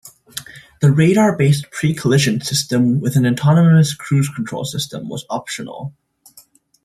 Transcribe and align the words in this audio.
The 0.81 0.91
radar-based 0.91 1.69
pre-collision 1.69 2.41
system 2.41 2.99
with 3.01 3.15
an 3.17 3.27
autonomous 3.27 3.93
cruise 3.93 4.29
control 4.29 4.65
system 4.65 5.07
was 5.09 5.27
optional. 5.29 5.93